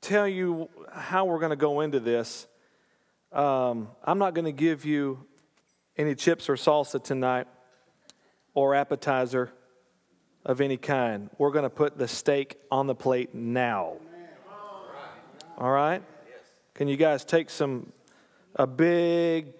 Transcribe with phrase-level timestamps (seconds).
[0.00, 2.46] tell you how we're going to go into this.
[3.30, 5.22] Um, I'm not going to give you
[5.98, 7.46] any chips or salsa tonight
[8.54, 9.52] or appetizer
[10.46, 11.28] of any kind.
[11.36, 13.96] We're going to put the steak on the plate now.
[15.58, 16.02] All right?
[16.72, 17.92] Can you guys take some,
[18.56, 19.52] a big,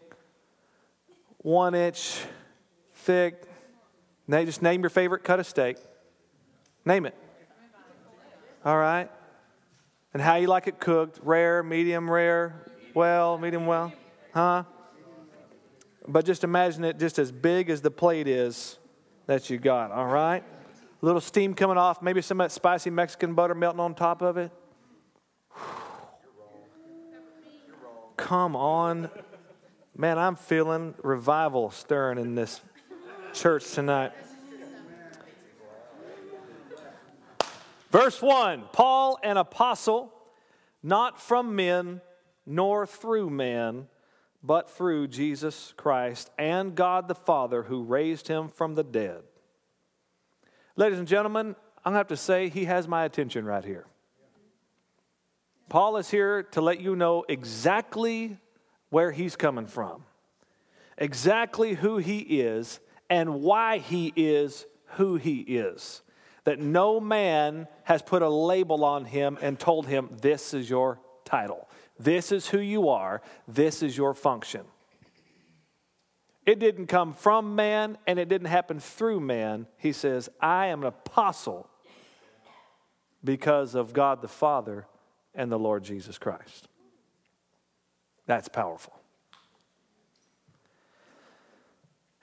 [1.42, 2.22] one inch
[2.94, 3.47] thick,
[4.28, 5.78] now just name your favorite cut of steak.
[6.84, 7.14] Name it.
[8.64, 9.10] All right?
[10.12, 13.92] And how you like it cooked rare, medium rare, well, medium well.
[14.32, 14.64] Huh?
[16.06, 18.78] But just imagine it just as big as the plate is
[19.26, 19.90] that you got.
[19.90, 20.42] All right?
[21.00, 24.22] A little steam coming off, maybe some of that spicy Mexican butter melting on top
[24.22, 24.50] of it.
[28.16, 29.10] Come on.
[29.96, 32.60] Man, I'm feeling revival stirring in this
[33.38, 34.12] church tonight.
[37.90, 40.12] Verse 1 Paul, an apostle,
[40.82, 42.00] not from men,
[42.44, 43.86] nor through man,
[44.42, 49.22] but through Jesus Christ and God the Father who raised him from the dead.
[50.74, 53.86] Ladies and gentlemen, I'm going to have to say he has my attention right here.
[55.68, 58.38] Paul is here to let you know exactly
[58.90, 60.02] where he's coming from,
[60.96, 66.02] exactly who he is, and why he is who he is.
[66.44, 71.00] That no man has put a label on him and told him, This is your
[71.24, 71.68] title.
[71.98, 73.20] This is who you are.
[73.46, 74.64] This is your function.
[76.46, 79.66] It didn't come from man and it didn't happen through man.
[79.76, 81.68] He says, I am an apostle
[83.22, 84.86] because of God the Father
[85.34, 86.68] and the Lord Jesus Christ.
[88.26, 88.97] That's powerful.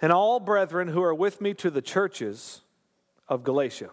[0.01, 2.61] And all brethren who are with me to the churches
[3.28, 3.89] of Galatia.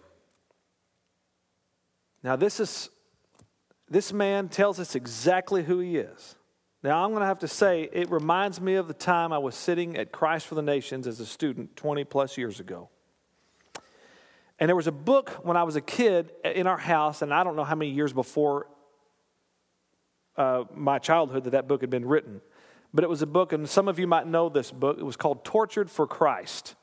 [2.23, 2.89] Now, this is
[3.89, 6.35] this man tells us exactly who he is.
[6.83, 9.55] Now, I'm going to have to say, it reminds me of the time I was
[9.55, 12.89] sitting at Christ for the Nations as a student 20 plus years ago.
[14.59, 17.43] And there was a book when I was a kid in our house, and I
[17.43, 18.67] don't know how many years before
[20.37, 22.41] uh, my childhood that that book had been written
[22.93, 24.97] but it was a book, and some of you might know this book.
[24.99, 26.75] It was called Tortured for Christ,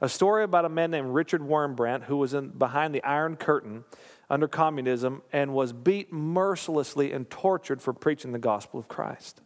[0.00, 3.84] a story about a man named Richard Wurmbrand who was in, behind the Iron Curtain
[4.30, 9.40] under communism and was beat mercilessly and tortured for preaching the gospel of Christ.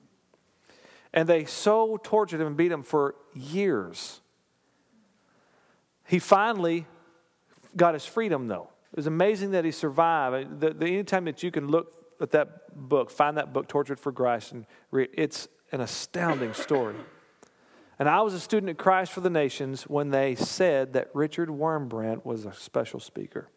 [1.13, 4.21] And they so tortured him and beat him for years.
[6.07, 6.87] He finally
[7.75, 8.71] got his freedom, though.
[8.93, 10.61] It was amazing that he survived.
[10.61, 14.13] The, the, anytime that you can look at that book, find that book, Tortured for
[14.13, 16.97] Christ, and read, it's an astounding story.
[17.99, 21.51] And I was a student at Christ for the Nations when they said that Richard
[21.51, 23.51] Wurmbrand was a special speaker.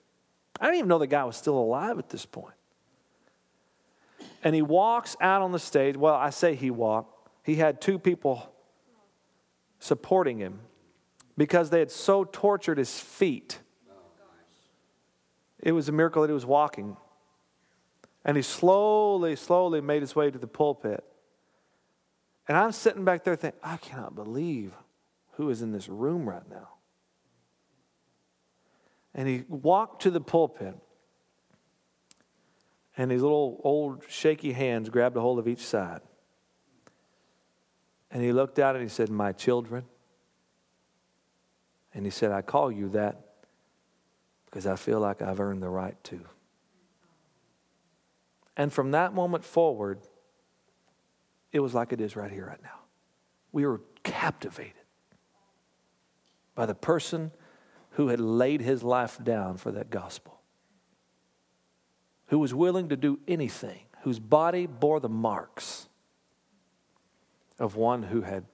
[0.60, 2.56] I didn't even know the guy was still alive at this point.
[4.44, 5.96] And he walks out on the stage.
[5.96, 7.30] Well, I say he walked.
[7.44, 8.52] He had two people
[9.80, 10.60] supporting him
[11.38, 13.60] because they had so tortured his feet.
[15.62, 16.98] It was a miracle that he was walking.
[18.26, 21.06] And he slowly, slowly made his way to the pulpit.
[22.50, 24.74] And I'm sitting back there thinking, I cannot believe
[25.34, 26.70] who is in this room right now.
[29.14, 30.76] And he walked to the pulpit,
[32.98, 36.02] and his little old shaky hands grabbed a hold of each side.
[38.10, 39.86] And he looked out and he said, My children.
[41.94, 43.22] And he said, I call you that
[44.46, 46.22] because I feel like I've earned the right to.
[48.58, 50.00] And from that moment forward,
[51.52, 52.80] it was like it is right here, right now.
[53.52, 54.74] We were captivated
[56.56, 57.32] by the person
[57.92, 60.40] who had laid his life down for that gospel,
[62.28, 65.88] who was willing to do anything, whose body bore the marks
[67.58, 68.46] of one who had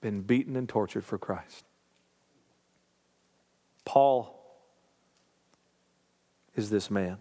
[0.00, 1.64] been beaten and tortured for Christ.
[3.84, 4.34] Paul
[6.54, 7.18] is this man.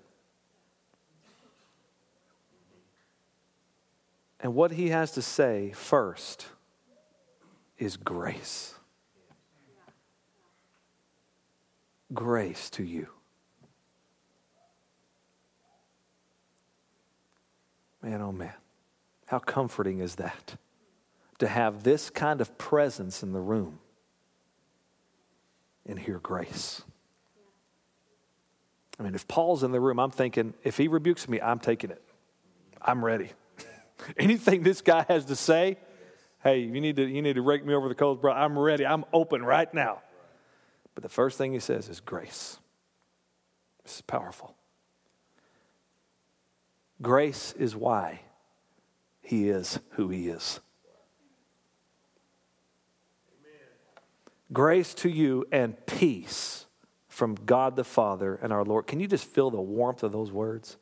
[4.39, 6.48] And what he has to say first
[7.78, 8.78] is grace.
[12.13, 13.07] grace to you.
[18.01, 18.54] Man, oh man,
[19.25, 20.56] how comforting is that
[21.40, 23.80] to have this kind of presence in the room
[25.86, 26.81] and hear grace.
[29.00, 31.92] I mean, if Paul's in the room, I'm thinking, if he rebukes me, I'm taking
[31.92, 32.01] it.
[32.81, 33.31] I'm ready.
[34.18, 35.78] Anything this guy has to say,
[36.44, 38.32] hey, you need to, you need to rake me over the coals, bro.
[38.32, 38.86] I'm ready.
[38.86, 40.02] I'm open right now.
[40.96, 42.58] But the first thing he says is grace.
[43.84, 44.56] This is powerful.
[47.02, 48.22] Grace is why
[49.22, 50.60] he is who he is.
[54.52, 56.66] Grace to you and peace
[57.10, 58.88] from God the Father and our Lord.
[58.88, 60.78] Can you just feel the warmth of those words?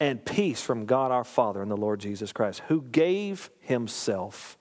[0.00, 4.56] And peace from God our Father and the Lord Jesus Christ, who gave himself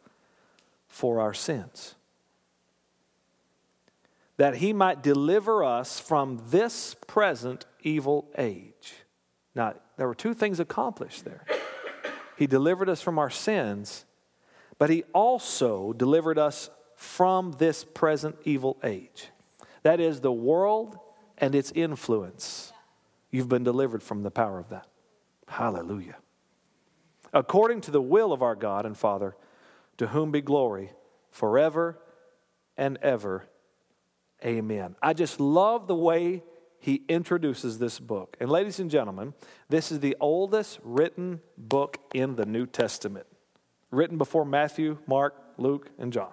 [0.88, 1.96] for our sins,
[4.38, 8.94] that he might deliver us from this present evil age.
[9.54, 11.46] Now, there were two things accomplished there.
[12.36, 14.06] He delivered us from our sins,
[14.78, 19.30] but he also delivered us from this present evil age.
[19.84, 20.98] That is the world
[21.38, 22.74] and its influence.
[23.32, 24.88] You've been delivered from the power of that.
[25.48, 26.18] Hallelujah.
[27.34, 29.36] According to the will of our God and Father,
[29.98, 30.92] to whom be glory
[31.32, 32.00] forever
[32.78, 33.48] and ever.
[34.46, 34.96] Amen.
[35.02, 36.44] I just love the way
[36.80, 38.38] he introduces this book.
[38.40, 39.34] And, ladies and gentlemen,
[39.68, 43.26] this is the oldest written book in the New Testament,
[43.90, 46.32] written before Matthew, Mark, Luke, and John.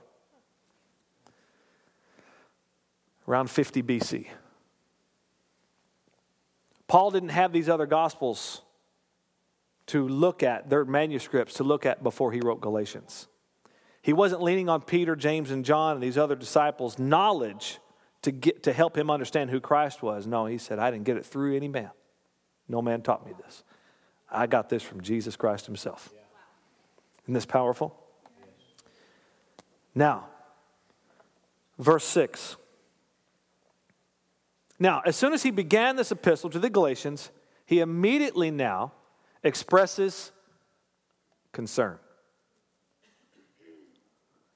[3.27, 4.27] Around 50 BC.
[6.87, 8.61] Paul didn't have these other gospels
[9.87, 13.29] to look at, their manuscripts to look at before he wrote Galatians.
[14.01, 17.79] He wasn't leaning on Peter, James, and John and these other disciples' knowledge
[18.23, 20.27] to, get, to help him understand who Christ was.
[20.27, 21.91] No, he said, I didn't get it through any man.
[22.69, 23.65] No man taught me this.
[24.31, 26.13] I got this from Jesus Christ himself.
[27.25, 27.99] Isn't this powerful?
[29.95, 30.27] Now,
[31.79, 32.57] verse 6.
[34.79, 37.31] Now, as soon as he began this epistle to the Galatians,
[37.65, 38.93] he immediately now
[39.45, 40.33] expresses
[41.53, 41.99] concern,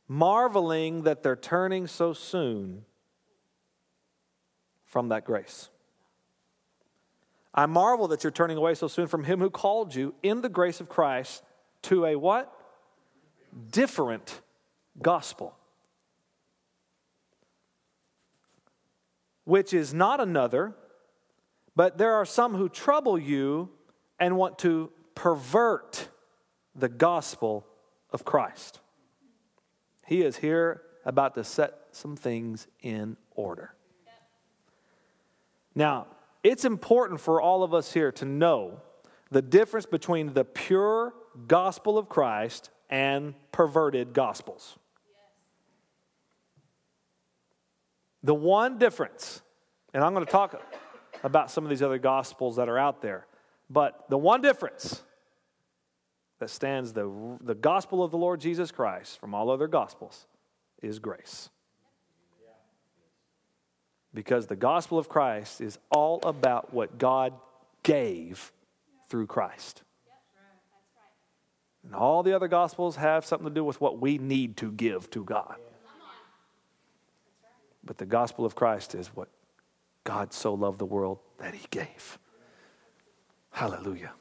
[0.08, 2.84] marveling that they're turning so soon
[4.86, 5.68] from that grace.
[7.54, 10.48] I marvel that you're turning away so soon from him who called you in the
[10.48, 11.42] grace of Christ
[11.82, 12.52] to a what?
[13.70, 14.40] Different
[15.00, 15.54] gospel.
[19.44, 20.74] Which is not another,
[21.74, 23.70] but there are some who trouble you
[24.18, 26.08] and want to pervert
[26.74, 27.66] the gospel
[28.10, 28.80] of Christ.
[30.06, 33.74] He is here about to set some things in order.
[35.74, 36.06] Now,
[36.42, 38.80] it's important for all of us here to know
[39.30, 41.14] the difference between the pure
[41.46, 44.78] gospel of Christ and perverted gospels.
[48.22, 49.42] The one difference,
[49.94, 50.60] and I'm going to talk
[51.22, 53.27] about some of these other gospels that are out there.
[53.70, 55.02] But the one difference
[56.38, 60.26] that stands the, the gospel of the Lord Jesus Christ from all other gospels
[60.82, 61.50] is grace.
[64.14, 67.34] Because the gospel of Christ is all about what God
[67.82, 68.52] gave
[69.08, 69.82] through Christ.
[71.84, 75.10] And all the other gospels have something to do with what we need to give
[75.10, 75.56] to God.
[77.84, 79.28] But the gospel of Christ is what
[80.04, 82.18] God so loved the world that he gave.
[83.58, 84.12] Hallelujah.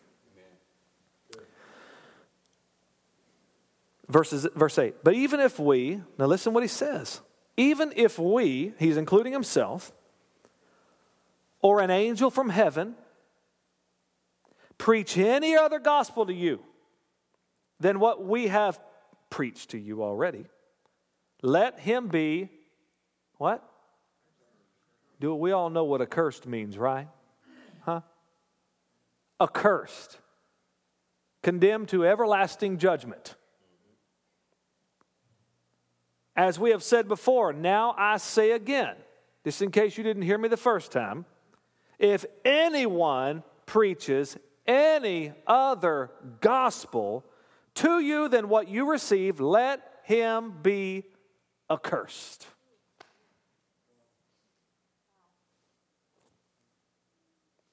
[4.08, 4.96] Verses, verse 8.
[5.04, 7.22] But even if we, now listen what he says.
[7.56, 9.92] Even if we, he's including himself,
[11.62, 12.96] or an angel from heaven,
[14.80, 16.64] preach any other gospel to you
[17.80, 18.80] than what we have
[19.30, 20.48] preached to you already,
[21.44, 22.50] let him be
[23.36, 23.64] what?
[25.20, 27.08] Do we all know what accursed means, right?
[27.82, 28.02] Huh?
[29.40, 30.20] Accursed,
[31.44, 33.36] condemned to everlasting judgment.
[36.36, 38.96] As we have said before, now I say again,
[39.44, 41.26] just in case you didn't hear me the first time,
[42.00, 47.26] if anyone preaches any other gospel
[47.76, 51.06] to you than what you received, let him be
[51.70, 52.48] accursed.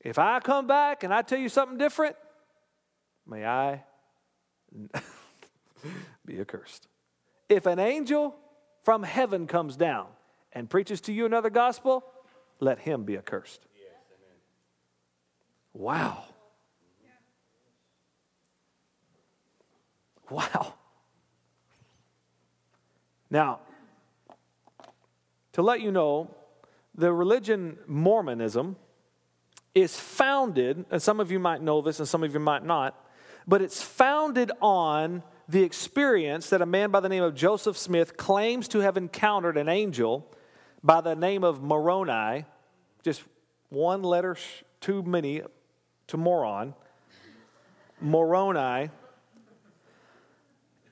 [0.05, 2.15] If I come back and I tell you something different,
[3.27, 3.83] may I
[6.27, 6.87] be accursed.
[7.49, 8.37] If an angel
[8.83, 10.07] from heaven comes down
[10.53, 12.05] and preaches to you another gospel,
[12.61, 13.67] let him be accursed.
[15.73, 16.25] Wow.
[20.31, 20.75] Wow.
[23.31, 23.61] Now,
[25.53, 26.31] to let you know,
[26.95, 28.77] the religion Mormonism
[29.75, 32.99] is founded, and some of you might know this and some of you might not,
[33.47, 38.17] but it's founded on the experience that a man by the name of Joseph Smith
[38.17, 40.31] claims to have encountered an angel
[40.83, 42.45] by the name of Moroni,
[43.03, 43.23] just
[43.69, 44.37] one letter
[44.81, 45.43] too many
[46.07, 46.75] to moron,
[48.01, 48.91] Moroni.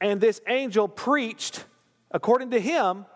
[0.01, 1.65] And this angel preached,
[2.11, 3.07] according to him,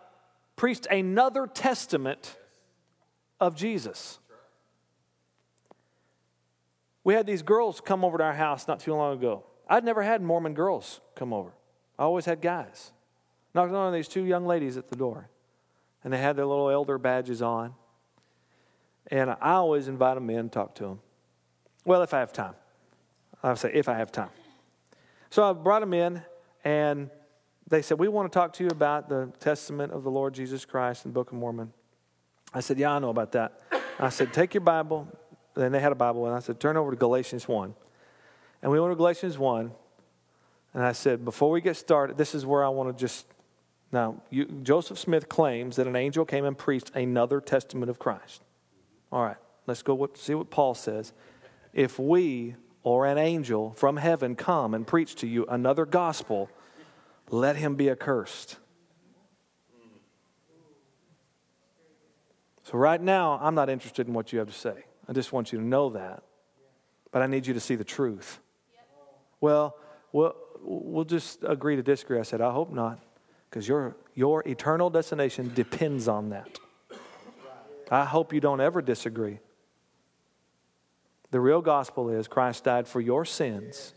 [0.55, 2.37] preached another testament
[3.41, 4.19] of Jesus.
[7.07, 9.45] We had these girls come over to our house not too long ago.
[9.69, 11.53] I'd never had Mormon girls come over.
[11.97, 12.91] I always had guys.
[13.55, 15.29] Knocked on these two young ladies at the door,
[16.03, 17.75] and they had their little elder badges on.
[19.07, 21.01] And I always invite them in and talk to them.
[21.85, 22.55] Well, if I have time.
[23.41, 24.31] I'll say, if I have time.
[25.31, 26.23] So I brought them in,
[26.65, 27.09] and
[27.69, 30.65] they said, We want to talk to you about the testament of the Lord Jesus
[30.65, 31.73] Christ the Book of Mormon.
[32.53, 33.61] I said, Yeah, I know about that.
[34.01, 35.07] I said, Take your Bible.
[35.57, 37.75] Then they had a Bible, and I said, Turn over to Galatians 1.
[38.63, 39.73] And we went to Galatians 1,
[40.75, 43.27] and I said, Before we get started, this is where I want to just.
[43.93, 48.43] Now, you, Joseph Smith claims that an angel came and preached another testament of Christ.
[49.11, 49.37] All right,
[49.67, 51.13] let's go see what Paul says.
[51.73, 56.51] If we or an angel from heaven come and preach to you another gospel,
[57.31, 58.57] let him be accursed.
[62.65, 64.85] So, right now, I'm not interested in what you have to say.
[65.09, 66.23] I just want you to know that.
[67.13, 68.41] But I need you to see the truth.
[69.41, 69.77] Well,
[70.13, 72.19] we'll, we'll just agree to disagree.
[72.19, 72.99] I said, I hope not,
[73.49, 76.59] because your, your eternal destination depends on that.
[77.91, 79.39] I hope you don't ever disagree.
[81.31, 83.95] The real gospel is Christ died for your sins,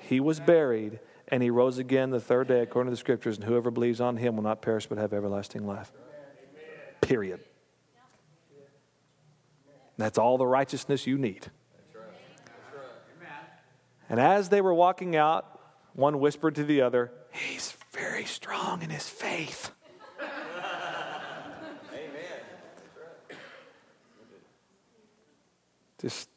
[0.00, 3.44] He was buried, and He rose again the third day according to the scriptures, and
[3.44, 5.92] whoever believes on Him will not perish but have everlasting life.
[7.00, 7.40] Period.
[10.02, 11.46] That's all the righteousness you need.
[14.08, 15.60] And as they were walking out,
[15.94, 19.70] one whispered to the other, He's very strong in his faith.
[21.92, 22.10] Amen.
[26.00, 26.28] Just,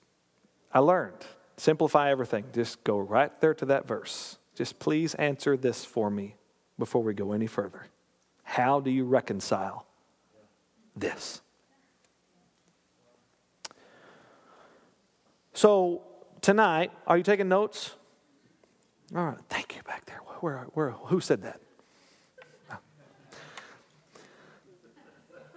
[0.72, 1.26] I learned.
[1.58, 2.46] Simplify everything.
[2.54, 4.38] Just go right there to that verse.
[4.54, 6.36] Just please answer this for me
[6.78, 7.88] before we go any further.
[8.44, 9.88] How do you reconcile
[10.96, 11.42] this?
[15.56, 16.02] So,
[16.42, 17.96] tonight, are you taking notes?
[19.16, 20.18] All right, thank you back there.
[20.42, 21.62] Where, where, who said that?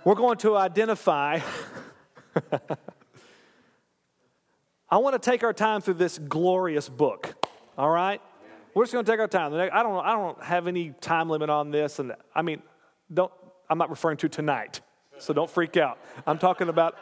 [0.05, 1.41] We're going to identify.
[4.89, 7.35] I want to take our time through this glorious book.
[7.77, 8.23] All right?
[8.75, 9.53] We're just going to take our time.
[9.53, 11.99] I don't, I don't have any time limit on this.
[11.99, 12.63] And I mean,
[13.13, 13.33] don't,
[13.69, 14.81] I'm not referring to tonight.
[15.19, 15.99] So don't freak out.
[16.25, 16.97] I'm talking about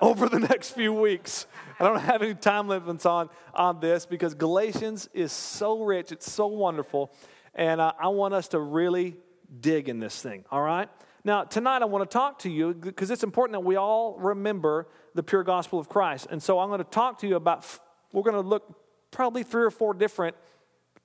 [0.00, 1.46] over the next few weeks.
[1.78, 6.30] I don't have any time limits on, on this because Galatians is so rich, it's
[6.30, 7.12] so wonderful,
[7.54, 9.16] and uh, I want us to really
[9.60, 10.88] dig in this thing, all right?
[11.24, 14.88] Now, tonight I want to talk to you because it's important that we all remember
[15.14, 16.28] the pure gospel of Christ.
[16.30, 17.66] And so I'm going to talk to you about,
[18.12, 18.74] we're going to look
[19.10, 20.36] probably three or four different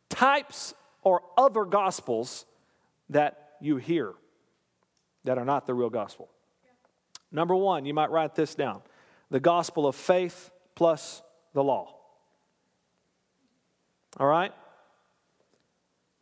[0.10, 2.46] types or other gospels
[3.10, 4.14] that you hear
[5.26, 6.30] that are not the real gospel.
[7.36, 8.82] Number one, you might write this down
[9.30, 11.22] the gospel of faith plus
[11.54, 11.94] the law.
[14.18, 14.54] All right?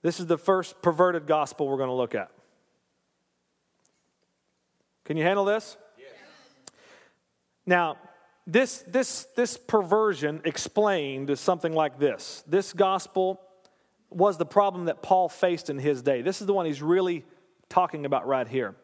[0.01, 2.31] This is the first perverted gospel we're going to look at.
[5.05, 5.77] Can you handle this?
[5.97, 6.07] Yes.
[7.65, 7.97] Now,
[8.47, 12.43] this, this, this perversion explained is something like this.
[12.47, 13.39] This gospel
[14.09, 16.21] was the problem that Paul faced in his day.
[16.23, 17.23] This is the one he's really
[17.69, 18.75] talking about right here.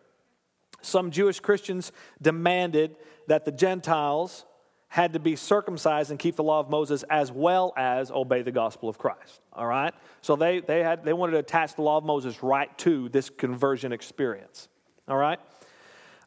[0.82, 2.96] Some Jewish Christians demanded
[3.28, 4.46] that the Gentiles
[4.90, 8.52] had to be circumcised and keep the law of Moses as well as obey the
[8.52, 9.40] gospel of Christ.
[9.54, 9.94] All right?
[10.22, 13.30] So they, they, had, they wanted to attach the law of Moses right to this
[13.30, 14.68] conversion experience.
[15.08, 15.40] All right?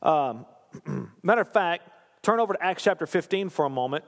[0.01, 0.47] Um,
[1.23, 1.91] matter of fact,
[2.23, 4.05] turn over to Acts chapter 15 for a moment,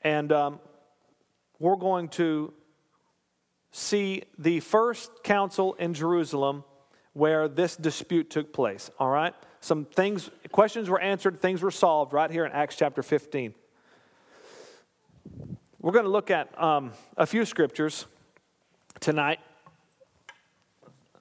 [0.00, 0.60] and um,
[1.58, 2.54] we're going to
[3.70, 6.64] see the first council in Jerusalem
[7.12, 8.90] where this dispute took place.
[8.98, 9.34] All right?
[9.60, 13.54] Some things, questions were answered, things were solved right here in Acts chapter 15.
[15.80, 18.06] We're going to look at um, a few scriptures
[19.00, 19.40] tonight,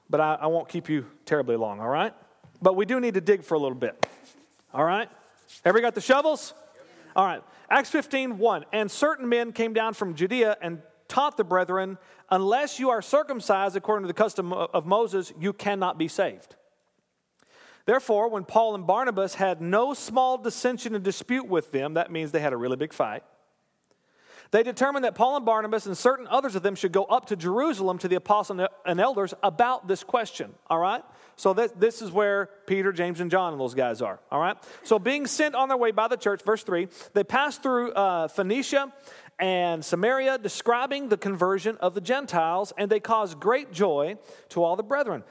[0.10, 2.14] but I, I won't keep you terribly long, all right?
[2.62, 4.06] But we do need to dig for a little bit,
[4.74, 5.10] all right?
[5.66, 6.54] Everybody got the shovels?
[7.16, 7.44] All right.
[7.70, 8.66] Acts 15, 1.
[8.72, 10.82] And certain men came down from Judea and
[11.12, 11.98] taught the brethren,
[12.30, 16.56] unless you are circumcised according to the custom of Moses, you cannot be saved.
[17.86, 22.32] Therefore, when Paul and Barnabas had no small dissension and dispute with them, that means
[22.32, 23.24] they had a really big fight.
[24.52, 27.38] They determined that Paul and Barnabas and certain others of them should go up to
[27.38, 30.54] Jerusalem to the apostles and elders about this question.
[30.70, 31.04] All right?
[31.38, 34.20] So this, this is where Peter, James, and John and those guys are.
[34.30, 34.58] All right?
[34.84, 38.28] So being sent on their way by the church, verse 3, they passed through uh,
[38.28, 38.92] Phoenicia
[39.40, 44.18] and Samaria, describing the conversion of the Gentiles, and they caused great joy
[44.50, 45.24] to all the brethren.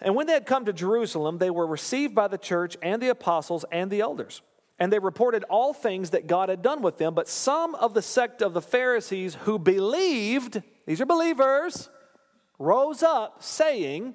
[0.00, 3.08] And when they had come to Jerusalem, they were received by the church and the
[3.08, 4.40] apostles and the elders.
[4.78, 7.12] And they reported all things that God had done with them.
[7.12, 11.90] But some of the sect of the Pharisees who believed, these are believers,
[12.58, 14.14] rose up saying,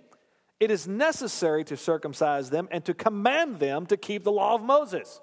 [0.59, 4.63] It is necessary to circumcise them and to command them to keep the law of
[4.63, 5.21] Moses.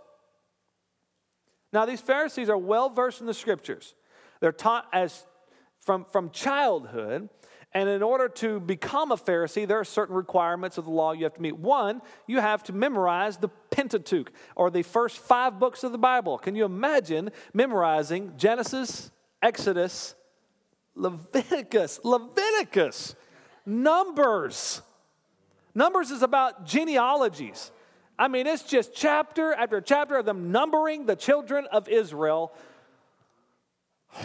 [1.72, 3.94] Now, these Pharisees are well versed in the scriptures.
[4.40, 5.24] They're taught as
[5.80, 7.28] from, from childhood
[7.74, 11.24] and in order to become a Pharisee, there are certain requirements of the law you
[11.24, 11.56] have to meet.
[11.56, 16.36] One, you have to memorize the Pentateuch, or the first five books of the Bible.
[16.36, 19.10] Can you imagine memorizing Genesis,
[19.40, 20.14] Exodus,
[20.94, 23.14] Leviticus, Leviticus,
[23.64, 24.82] Numbers?
[25.74, 27.70] Numbers is about genealogies.
[28.22, 32.52] I mean, it's just chapter after chapter of them numbering the children of Israel.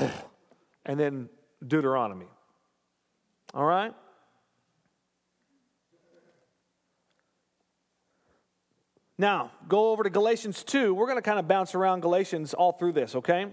[0.85, 1.29] and then
[1.65, 2.27] Deuteronomy.
[3.55, 3.95] All right?
[9.17, 10.93] Now, go over to Galatians 2.
[10.93, 13.47] We're going to kind of bounce around Galatians all through this, okay?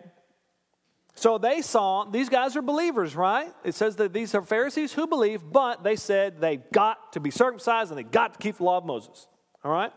[1.15, 3.51] So they saw, these guys are believers, right?
[3.65, 7.31] It says that these are Pharisees who believe, but they said they've got to be
[7.31, 9.27] circumcised and they've got to keep the law of Moses,
[9.65, 9.91] all right?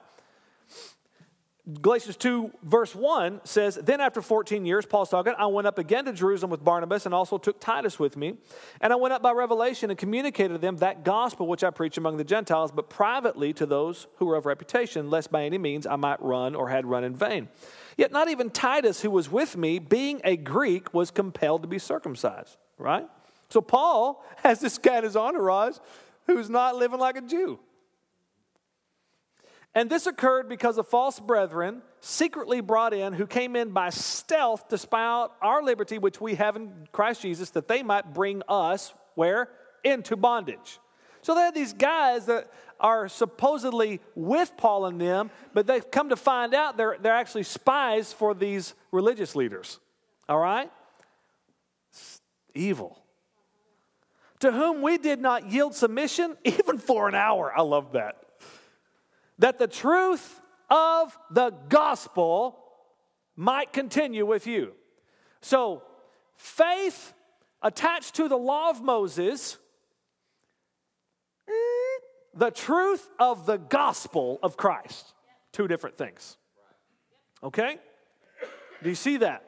[1.81, 6.05] Galatians 2, verse 1 says, Then after 14 years, Paul's talking, I went up again
[6.05, 8.35] to Jerusalem with Barnabas and also took Titus with me.
[8.79, 11.97] And I went up by revelation and communicated to them that gospel which I preach
[11.97, 15.85] among the Gentiles, but privately to those who were of reputation, lest by any means
[15.85, 17.49] I might run or had run in vain.
[17.97, 21.79] Yet not even Titus, who was with me, being a Greek, was compelled to be
[21.79, 23.09] circumcised, right?
[23.49, 25.79] So Paul has this guy in his entourage
[26.27, 27.59] who's not living like a Jew.
[29.77, 34.69] And this occurred because of false brethren secretly brought in who came in by stealth
[34.69, 38.41] to spy out our liberty, which we have in Christ Jesus, that they might bring
[38.49, 39.49] us where?
[39.83, 40.79] Into bondage.
[41.21, 46.09] So they had these guys that are supposedly with Paul and them, but they've come
[46.09, 49.77] to find out they're, they're actually spies for these religious leaders.
[50.27, 50.71] All right?
[51.91, 52.19] It's
[52.55, 52.99] evil.
[54.39, 57.53] To whom we did not yield submission, even for an hour.
[57.55, 58.23] I love that
[59.39, 62.59] that the truth of the gospel
[63.35, 64.73] might continue with you.
[65.41, 65.83] So,
[66.35, 67.13] faith
[67.61, 69.57] attached to the law of Moses,
[72.33, 75.13] the truth of the gospel of Christ.
[75.51, 76.37] Two different things.
[77.43, 77.77] Okay?
[78.83, 79.43] Do you see that?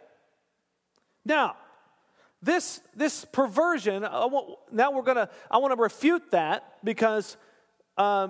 [1.26, 1.56] Now,
[2.42, 7.38] this, this perversion, Want, now we're gonna, I want to refute that because
[7.98, 8.30] uh,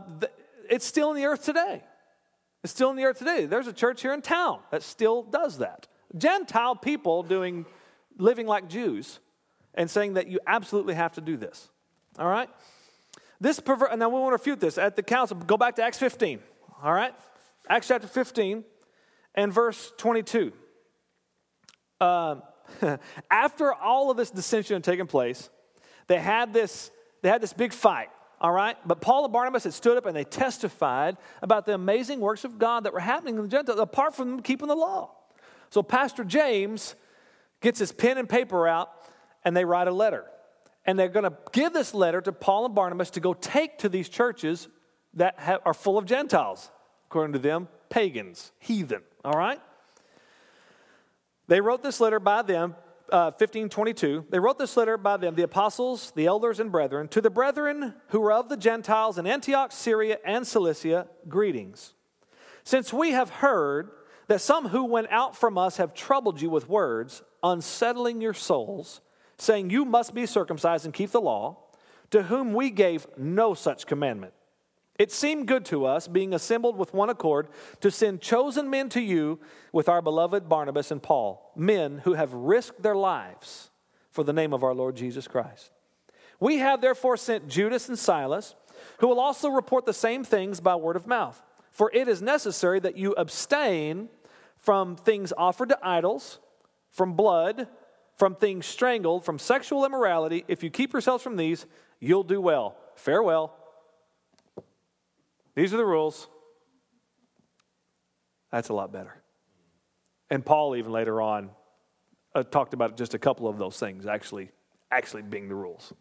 [0.70, 1.84] it's still in the earth today.
[2.64, 3.46] It's still in the earth today.
[3.46, 5.88] There's a church here in town that still does that.
[6.18, 7.66] Gentile people doing
[8.18, 9.20] living like Jews
[9.74, 11.70] and saying that you absolutely have to do this.
[12.18, 12.50] All right?
[13.40, 15.38] This perver- now we want to refute this at the council.
[15.38, 16.40] Go back to Acts 15.
[16.84, 17.14] All right?
[17.70, 18.64] Acts chapter 15
[19.36, 20.52] and verse 22.
[22.02, 22.36] Uh,
[23.32, 25.50] after all of this dissension had taken place,
[26.08, 28.10] they had this, they had this big fight
[28.42, 28.78] all right?
[28.86, 32.58] But Paul and Barnabas had stood up and they testified about the amazing works of
[32.58, 35.12] God that were happening in the Gentiles, apart from them keeping the law.
[35.70, 36.96] So Pastor James
[37.62, 38.92] gets his pen and paper out
[39.44, 40.26] and they write a letter.
[40.86, 43.90] And they're going to give this letter to Paul and Barnabas to go take to
[43.90, 44.68] these churches
[45.16, 46.72] that have, are full of Gentiles,
[47.08, 49.60] according to them, pagans, heathen, all right?
[51.48, 52.76] They wrote this letter by them
[53.12, 57.22] uh, 1522, they wrote this letter by them, the apostles, the elders, and brethren, to
[57.22, 61.94] the brethren who were of the Gentiles in Antioch, Syria, and Cilicia, greetings.
[62.64, 63.92] Since we have heard
[64.28, 69.02] that some who went out from us have troubled you with words, unsettling your souls,
[69.38, 71.58] saying you must be circumcised and keep the law,
[72.12, 74.34] to whom we gave no such commandment.
[75.00, 77.48] It seemed good to us, being assembled with one accord,
[77.80, 79.40] to send chosen men to you
[79.72, 83.72] with our beloved Barnabas and Paul, men who have risked their lives
[84.12, 85.72] for the name of our Lord Jesus Christ.
[86.42, 88.56] We have therefore sent Judas and Silas,
[88.98, 91.42] who will also report the same things by word of mouth.
[91.72, 94.10] For it is necessary that you abstain
[94.58, 96.40] from things offered to idols,
[96.92, 97.70] from blood,
[98.18, 100.44] from things strangled, from sexual immorality.
[100.50, 101.66] If you keep yourselves from these,
[102.02, 102.76] you'll do well.
[102.96, 103.56] Farewell.
[105.60, 106.30] These are the rules.
[108.50, 109.14] That's a lot better.
[110.30, 111.50] And Paul, even later on,
[112.34, 114.52] uh, talked about just a couple of those things actually,
[114.90, 115.92] actually being the rules.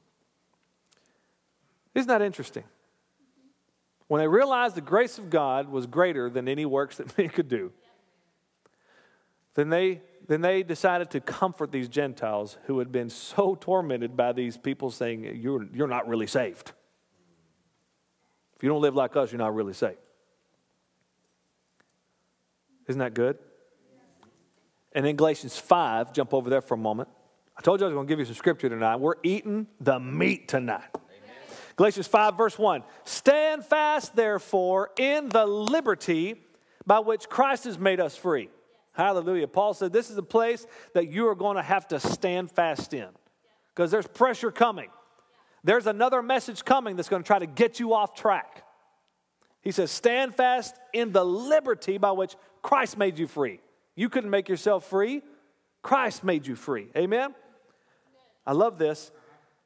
[1.93, 2.63] Isn't that interesting?
[4.07, 7.49] When they realized the grace of God was greater than any works that man could
[7.49, 7.73] do,
[9.55, 14.31] then they, then they decided to comfort these Gentiles who had been so tormented by
[14.33, 16.75] these people saying, You're, you're not really saved.
[18.59, 19.99] If you don't live like us, you're not really saved.
[22.89, 23.39] Isn't that good?
[24.93, 27.09] And in Galatians 5, jump over there for a moment.
[27.57, 28.97] I told you I was going to give you some scripture tonight.
[28.97, 30.89] We're eating the meat tonight.
[31.77, 32.83] Galatians 5, verse 1.
[33.05, 36.43] Stand fast, therefore, in the liberty
[36.85, 38.49] by which Christ has made us free.
[38.93, 39.47] Hallelujah.
[39.47, 42.93] Paul said this is a place that you are going to have to stand fast
[42.93, 43.07] in
[43.69, 44.89] because there's pressure coming.
[45.65, 48.65] There's another message coming that's going to try to get you off track.
[49.61, 53.61] He says, Stand fast in the liberty by which Christ made you free.
[53.97, 55.23] You couldn't make yourself free,
[55.83, 56.89] Christ made you free.
[56.97, 57.35] Amen?
[58.47, 59.11] I love this.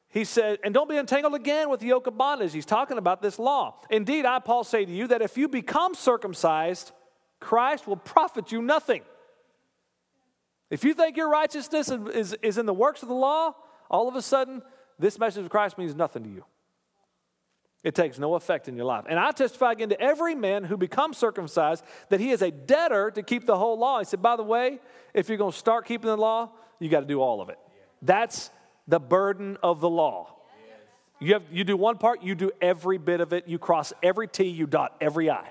[0.08, 2.52] He said, and don't be entangled again with the yoke of bondage.
[2.52, 3.76] He's talking about this law.
[3.88, 6.92] Indeed, I, Paul, say to you that if you become circumcised,
[7.40, 9.02] Christ will profit you nothing.
[10.68, 13.54] If you think your righteousness is, is in the works of the law,
[13.90, 14.62] all of a sudden,
[15.02, 16.44] this message of Christ means nothing to you.
[17.84, 19.04] It takes no effect in your life.
[19.08, 23.10] And I testify again to every man who becomes circumcised that he is a debtor
[23.10, 23.98] to keep the whole law.
[23.98, 24.78] He said, by the way,
[25.12, 27.58] if you're going to start keeping the law, you got to do all of it.
[28.00, 28.50] That's
[28.86, 30.36] the burden of the law.
[31.18, 33.48] You, have, you do one part, you do every bit of it.
[33.48, 35.50] You cross every T, you dot every I.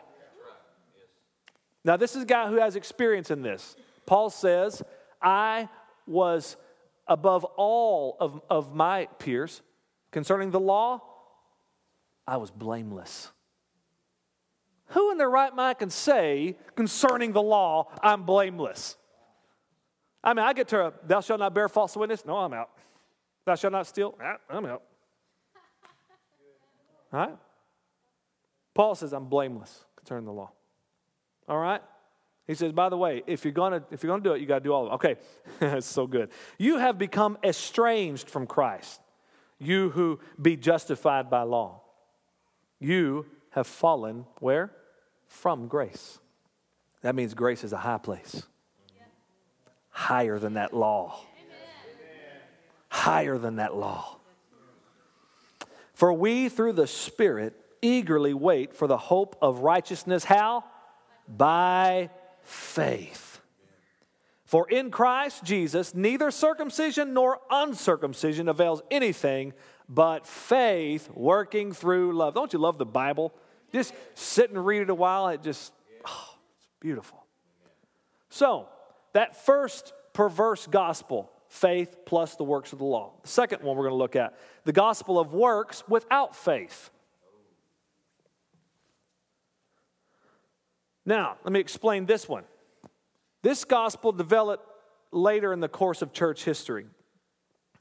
[1.84, 3.76] Now, this is a guy who has experience in this.
[4.06, 4.82] Paul says,
[5.22, 5.68] I
[6.08, 6.56] was
[7.08, 9.62] above all of, of my peers
[10.12, 11.02] concerning the law,
[12.28, 13.32] I was blameless.
[14.88, 18.98] Who in their right mind can say concerning the law, I'm blameless?
[20.24, 22.26] I mean, I get to a, thou shalt not bear false witness.
[22.26, 22.70] No, I'm out.
[23.46, 24.16] Thou shalt not steal.
[24.22, 24.84] Ah, I'm out.
[27.12, 27.38] All right?
[28.74, 30.52] Paul says, I'm blameless concerning the law.
[31.48, 31.82] All right?
[32.52, 34.64] He says, by the way, if you're gonna if you're gonna do it, you gotta
[34.64, 34.96] do all of it.
[34.96, 35.16] Okay,
[35.60, 36.30] that's so good.
[36.58, 39.00] You have become estranged from Christ,
[39.60, 41.82] you who be justified by law.
[42.80, 44.72] You have fallen where?
[45.28, 46.20] From grace.
[47.02, 48.44] That means grace is a high place.
[49.90, 51.20] Higher than that law
[52.92, 54.18] higher than that law.
[55.94, 60.26] For we, through the Spirit, eagerly wait for the hope of righteousness.
[60.26, 60.66] How?
[61.28, 62.10] By
[62.44, 63.40] faith.
[64.46, 69.54] For in Christ Jesus, neither circumcision nor uncircumcision avails anything
[69.88, 72.34] but faith working through love.
[72.34, 73.34] Don't you love the Bible?
[73.72, 75.30] Just sit and read it a while.
[75.30, 75.72] It just,
[76.06, 77.26] oh, it's beautiful.
[78.30, 78.68] So,
[79.14, 83.12] that first perverse gospel faith plus the works of the law.
[83.24, 86.90] The second one we're going to look at the gospel of works without faith.
[91.06, 92.44] Now, let me explain this one.
[93.42, 94.68] This gospel developed
[95.12, 96.86] later in the course of church history.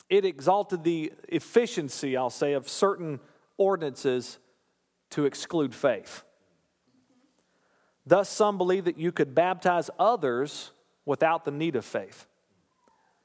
[0.08, 3.20] It exalted the efficiency, I'll say, of certain
[3.56, 4.38] ordinances
[5.10, 6.24] to exclude faith.
[8.06, 10.72] Thus, some believe that you could baptize others
[11.04, 12.26] without the need of faith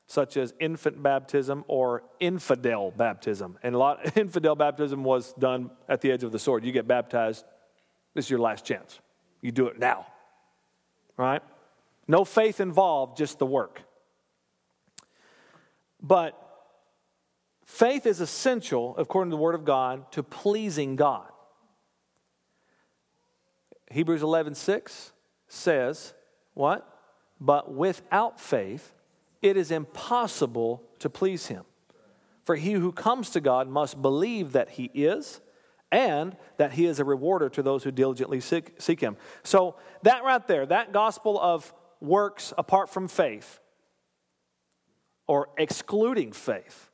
[0.08, 3.58] such as infant baptism or infidel baptism.
[3.64, 6.64] And a lot infidel baptism was done at the edge of the sword.
[6.64, 7.46] You get baptized,
[8.14, 9.00] this is your last chance.
[9.46, 10.08] You do it now.
[11.18, 11.44] Right?
[12.08, 13.84] No faith involved, just the work.
[16.02, 16.34] But
[17.64, 21.28] faith is essential, according to the Word of God, to pleasing God.
[23.92, 25.14] Hebrews 11 6
[25.48, 26.16] says,
[26.56, 26.90] What?
[27.40, 28.94] But without faith,
[29.44, 31.66] it is impossible to please him.
[32.46, 35.40] For he who comes to God must believe that he is
[35.92, 39.18] and that he is a rewarder to those who diligently seek, seek him.
[39.44, 43.60] So, that right there, that gospel of works apart from faith
[45.28, 46.90] or excluding faith,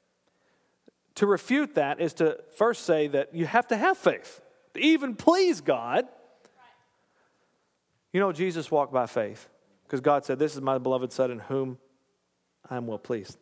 [1.16, 4.42] to refute that is to first say that you have to have faith
[4.74, 6.08] to even please God.
[8.14, 9.50] You know, Jesus walked by faith
[9.84, 11.78] because God said, This is my beloved Son in whom
[12.70, 13.38] I'm well pleased.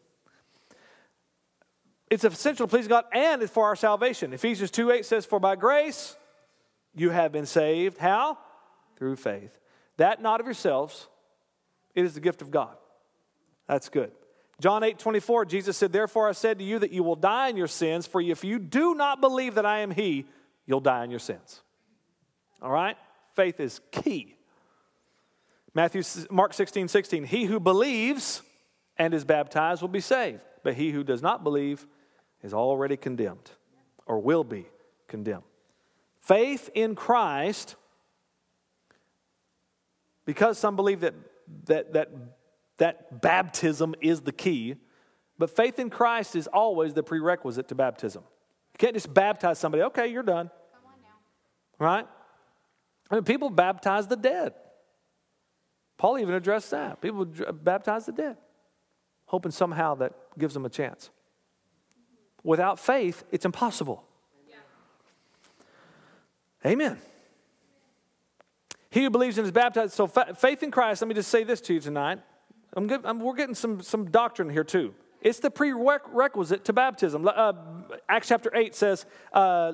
[2.09, 4.33] It's essential to please God and it's for our salvation.
[4.33, 6.15] Ephesians 2 8 says, For by grace
[6.95, 7.97] you have been saved.
[7.97, 8.37] How?
[8.97, 9.57] Through faith.
[9.97, 11.07] That not of yourselves,
[11.95, 12.75] It is the gift of God.
[13.67, 14.11] That's good.
[14.59, 17.57] John 8 24, Jesus said, Therefore I said to you that you will die in
[17.57, 20.25] your sins, for if you do not believe that I am He,
[20.65, 21.61] you'll die in your sins.
[22.61, 22.97] All right?
[23.35, 24.35] Faith is key.
[25.73, 28.41] Matthew, Mark 16 16, He who believes
[28.99, 31.87] and is baptized will be saved, but he who does not believe
[32.41, 33.51] is already condemned
[34.05, 34.67] or will be
[35.07, 35.43] condemned.
[36.19, 37.75] Faith in Christ,
[40.25, 41.15] because some believe that,
[41.65, 42.11] that, that,
[42.77, 44.75] that baptism is the key,
[45.37, 48.23] but faith in Christ is always the prerequisite to baptism.
[48.73, 50.51] You can't just baptize somebody, okay, you're done.
[51.79, 52.05] Right?
[53.09, 54.53] I mean, people baptize the dead.
[55.97, 57.01] Paul even addressed that.
[57.01, 58.37] People baptize the dead,
[59.25, 61.09] hoping somehow that gives them a chance.
[62.43, 64.03] Without faith, it's impossible.
[66.65, 66.97] Amen.
[68.89, 69.93] He who believes and is baptized.
[69.93, 72.19] So, faith in Christ, let me just say this to you tonight.
[72.73, 74.93] I'm good, I'm, we're getting some, some doctrine here too.
[75.21, 77.27] It's the prerequisite to baptism.
[77.27, 77.53] Uh,
[78.07, 79.73] Acts chapter 8 says, uh,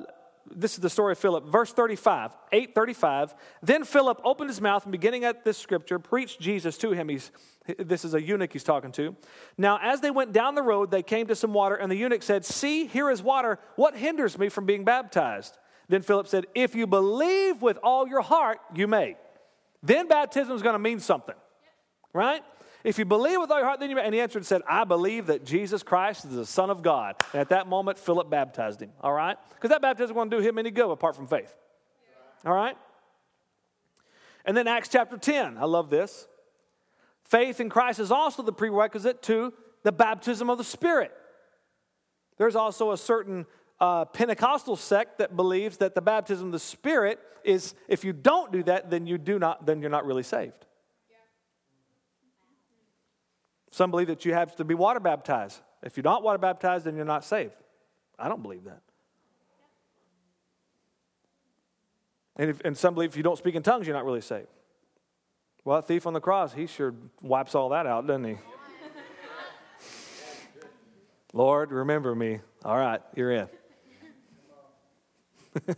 [0.54, 1.46] this is the story of Philip.
[1.46, 3.34] Verse 35, 835.
[3.62, 7.08] Then Philip opened his mouth and beginning at this scripture, preached Jesus to him.
[7.08, 7.30] He's,
[7.78, 9.16] this is a eunuch he's talking to.
[9.58, 12.22] Now, as they went down the road, they came to some water, and the eunuch
[12.22, 13.58] said, See, here is water.
[13.76, 15.56] What hinders me from being baptized?
[15.88, 19.16] Then Philip said, If you believe with all your heart, you may.
[19.82, 21.34] Then baptism is going to mean something,
[22.12, 22.42] right?
[22.86, 23.98] If you believe with all your heart, then you.
[23.98, 27.16] And he answered and said, I believe that Jesus Christ is the Son of God.
[27.32, 29.36] And at that moment, Philip baptized him, all right?
[29.50, 31.52] Because that baptism won't do him any good apart from faith,
[32.44, 32.76] all right?
[34.44, 36.28] And then Acts chapter 10, I love this.
[37.24, 41.10] Faith in Christ is also the prerequisite to the baptism of the Spirit.
[42.38, 43.46] There's also a certain
[43.80, 48.52] uh, Pentecostal sect that believes that the baptism of the Spirit is if you don't
[48.52, 50.66] do that, then you do not, then you're not really saved.
[53.70, 55.60] Some believe that you have to be water baptized.
[55.82, 57.52] If you're not water baptized, then you're not saved.
[58.18, 58.80] I don't believe that.
[62.36, 64.48] And, if, and some believe if you don't speak in tongues, you're not really saved.
[65.64, 68.36] Well, thief on the cross, he sure wipes all that out, doesn't he?
[71.32, 72.40] Lord, remember me.
[72.64, 73.48] All right, you're in.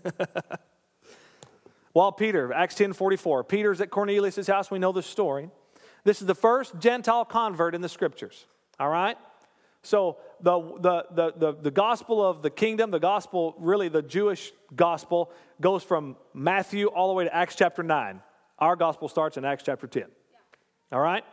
[1.93, 5.51] While Peter, Acts 10 44, Peter's at Cornelius' house, we know the story.
[6.09, 8.47] This is the first Gentile convert in the scriptures.
[8.81, 9.19] All right?
[9.83, 14.51] So the, the, the, the, the gospel of the kingdom, the gospel, really the Jewish
[14.75, 18.23] gospel, goes from Matthew all the way to Acts chapter 9.
[18.59, 20.05] Our gospel starts in Acts chapter 10.
[20.93, 21.25] All right?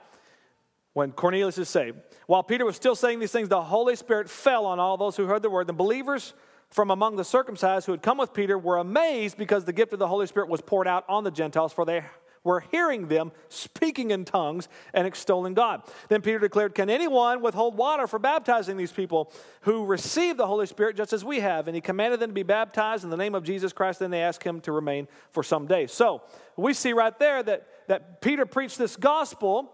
[0.91, 1.97] When Cornelius is saved.
[2.27, 5.25] While Peter was still saying these things, the Holy Spirit fell on all those who
[5.25, 5.67] heard the word.
[5.67, 6.33] The believers
[6.69, 9.99] from among the circumcised who had come with Peter were amazed because the gift of
[9.99, 12.03] the Holy Spirit was poured out on the Gentiles, for they
[12.45, 15.81] were hearing them speaking in tongues and extolling God.
[16.07, 20.67] Then Peter declared, Can anyone withhold water for baptizing these people who receive the Holy
[20.67, 21.67] Spirit just as we have?
[21.67, 23.99] And he commanded them to be baptized in the name of Jesus Christ.
[23.99, 25.91] Then they asked him to remain for some days.
[25.91, 26.21] So
[26.55, 29.73] we see right there that, that Peter preached this gospel.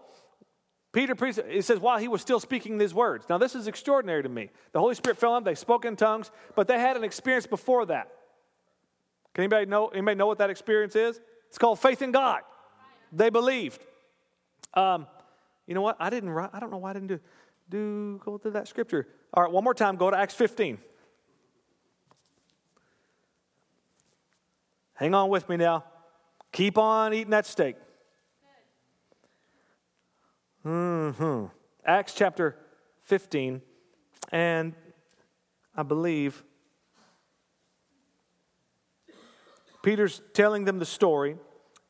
[0.92, 3.26] Peter preached, it says, while he was still speaking these words.
[3.28, 4.50] Now, this is extraordinary to me.
[4.72, 7.46] The Holy Spirit fell on them, they spoke in tongues, but they had an experience
[7.46, 8.08] before that.
[9.34, 11.20] Can anybody know, anybody know what that experience is?
[11.48, 12.40] It's called faith in God.
[13.12, 13.80] They believed.
[14.74, 15.06] Um,
[15.66, 15.96] you know what?
[16.00, 17.20] I didn't write, I don't know why I didn't do,
[17.68, 19.06] do go through that scripture.
[19.34, 20.78] All right, one more time, go to Acts 15.
[24.94, 25.84] Hang on with me now.
[26.52, 27.76] Keep on eating that steak.
[30.62, 31.46] hmm
[31.84, 32.56] Acts chapter
[33.02, 33.60] 15,
[34.30, 34.74] and
[35.74, 36.44] I believe
[39.82, 41.36] Peter's telling them the story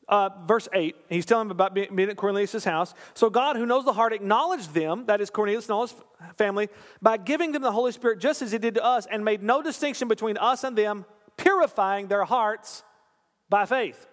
[0.07, 2.93] uh, verse 8, he's telling them about being, being at Cornelius' house.
[3.13, 5.95] So God, who knows the heart, acknowledged them, that is Cornelius and all his
[6.35, 6.69] family,
[7.01, 9.61] by giving them the Holy Spirit just as he did to us, and made no
[9.61, 11.05] distinction between us and them,
[11.37, 12.83] purifying their hearts
[13.49, 14.07] by faith.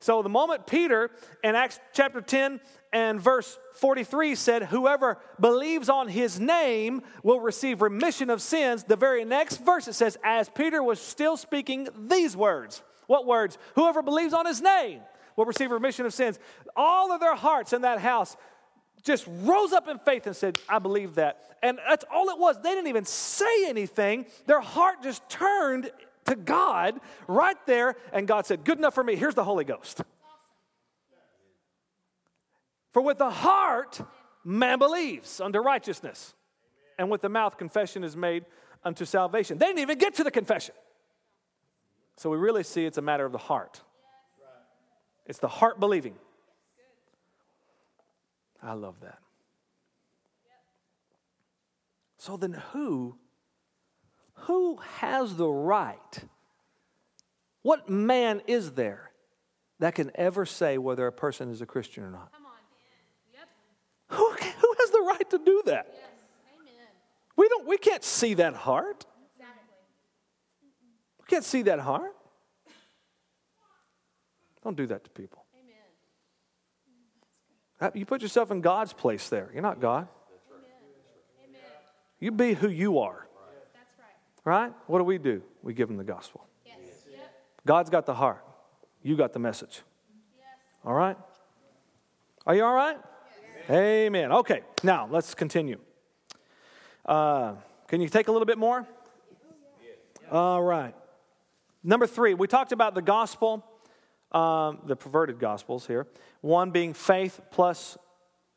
[0.00, 1.10] So the moment Peter
[1.42, 2.60] in Acts chapter 10
[2.92, 8.96] and verse 43 said, Whoever believes on his name will receive remission of sins, the
[8.96, 12.82] very next verse it says, As Peter was still speaking these words.
[13.06, 13.58] What words?
[13.74, 15.00] Whoever believes on his name
[15.36, 16.38] will receive remission of sins.
[16.76, 18.36] All of their hearts in that house
[19.02, 21.40] just rose up in faith and said, I believe that.
[21.62, 22.60] And that's all it was.
[22.60, 24.26] They didn't even say anything.
[24.46, 25.90] Their heart just turned
[26.26, 29.14] to God right there, and God said, Good enough for me.
[29.16, 30.02] Here's the Holy Ghost.
[32.92, 34.00] For with the heart,
[34.44, 36.32] man believes unto righteousness,
[36.98, 38.44] and with the mouth, confession is made
[38.84, 39.58] unto salvation.
[39.58, 40.74] They didn't even get to the confession.
[42.16, 43.82] So we really see it's a matter of the heart.
[45.26, 46.14] It's the heart believing.
[48.62, 49.18] I love that.
[52.18, 53.16] So then who
[54.34, 56.24] who has the right?
[57.62, 59.10] What man is there
[59.78, 62.32] that can ever say whether a person is a Christian or not?
[62.32, 62.52] Come on.
[63.32, 63.48] Yep.
[64.18, 65.86] Who, who has the right to do that?
[65.92, 66.00] Yes.
[66.58, 66.86] Amen.
[67.36, 69.04] We don't we can't see that heart.
[71.34, 72.14] Can't see that heart.
[74.62, 75.44] Don't do that to people.
[77.80, 77.90] Amen.
[77.96, 79.50] You put yourself in God's place there.
[79.52, 80.06] You're not God.
[81.44, 81.60] Amen.
[82.20, 83.26] You be who you are,
[83.72, 83.98] That's
[84.46, 84.66] right.
[84.66, 84.72] right?
[84.86, 85.42] What do we do?
[85.64, 86.46] We give them the gospel.
[86.64, 86.76] Yes.
[87.10, 87.20] Yep.
[87.66, 88.44] God's got the heart.
[89.02, 89.82] You got the message.
[90.38, 90.46] Yes.
[90.84, 91.16] All right?
[92.46, 92.98] Are you all right?
[93.68, 94.30] Amen.
[94.30, 95.80] Okay, now let's continue.
[97.04, 97.54] Uh,
[97.88, 98.86] can you take a little bit more?
[100.30, 100.94] All right.
[101.86, 103.62] Number three, we talked about the gospel,
[104.32, 106.06] um, the perverted gospels here.
[106.40, 107.98] One being faith plus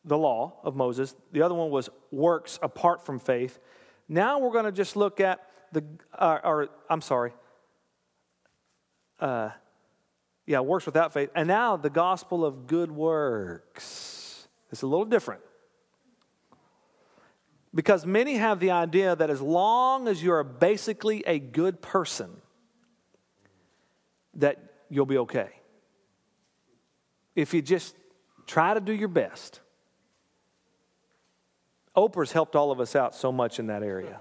[0.05, 3.59] the law of Moses, the other one was works apart from faith.
[4.07, 5.41] Now we're going to just look at
[5.73, 5.83] the,
[6.17, 7.33] uh, or I'm sorry,
[9.19, 9.49] uh,
[10.45, 11.29] yeah, works without faith.
[11.35, 14.47] And now the gospel of good works.
[14.71, 15.41] It's a little different.
[17.75, 22.41] Because many have the idea that as long as you're basically a good person,
[24.37, 24.57] that
[24.89, 25.49] you'll be okay.
[27.35, 27.95] If you just
[28.47, 29.59] try to do your best.
[31.95, 34.19] Oprah's helped all of us out so much in that area.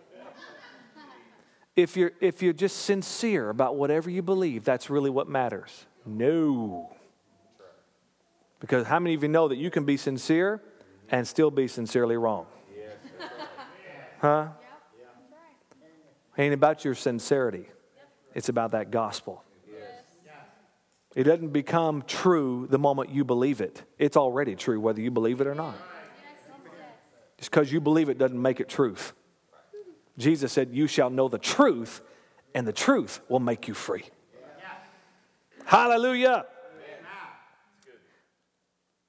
[1.77, 5.87] If you're, if you're just sincere about whatever you believe, that's really what matters.
[6.07, 6.97] No.
[8.61, 10.63] Because how many of you know that you can be sincere
[11.11, 12.47] and still be sincerely wrong?
[14.19, 14.49] Huh?
[16.39, 17.69] Ain't about your sincerity.
[18.35, 19.45] It's about that gospel.
[21.17, 23.83] It doesn't become true the moment you believe it.
[23.99, 25.75] It's already true whether you believe it or not.
[27.39, 29.15] Just because you believe it doesn't make it truth.
[30.19, 32.03] Jesus said, You shall know the truth,
[32.55, 34.05] and the truth will make you free.
[35.65, 36.45] Hallelujah.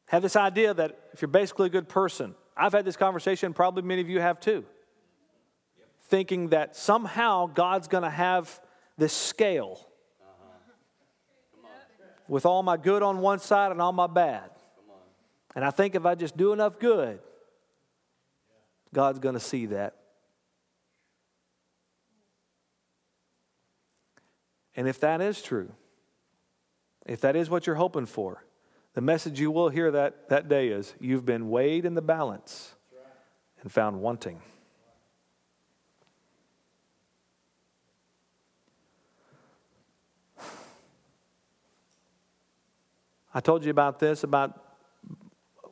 [0.06, 3.84] Have this idea that if you're basically a good person, I've had this conversation, probably
[3.84, 4.64] many of you have too,
[6.04, 8.62] thinking that somehow God's going to have
[8.98, 9.87] this scale
[12.28, 14.50] with all my good on one side and all my bad.
[15.56, 17.20] And I think if I just do enough good,
[18.94, 19.96] God's going to see that.
[24.76, 25.72] And if that is true,
[27.06, 28.44] if that is what you're hoping for,
[28.94, 32.76] the message you will hear that, that day is you've been weighed in the balance
[33.62, 34.42] and found wanting.
[43.38, 44.60] I told you about this about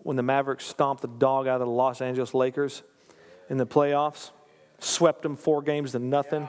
[0.03, 2.83] when the Mavericks stomped the dog out of the Los Angeles Lakers
[3.49, 4.29] in the playoffs,
[4.77, 6.47] swept them four games to nothing.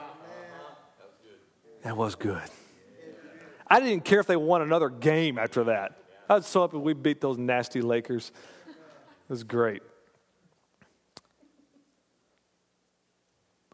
[1.81, 2.43] That was good.
[3.67, 5.97] I didn't care if they won another game after that.
[6.29, 8.31] I was so happy we beat those nasty Lakers.
[8.67, 8.75] It
[9.27, 9.81] was great.